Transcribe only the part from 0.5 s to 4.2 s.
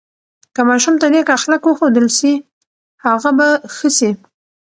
که ماشوم ته نیک اخلاق وښودل سي، هغه به ښه سي.